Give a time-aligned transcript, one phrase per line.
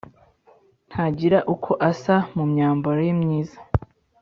[0.89, 3.57] ntagira uko asa mu myambaro ye myiza,